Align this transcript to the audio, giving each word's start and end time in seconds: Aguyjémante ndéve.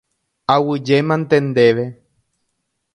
Aguyjémante 0.53 1.37
ndéve. 1.47 1.85